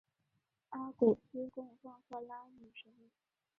[0.69, 2.91] 阿古斯供奉赫拉女神。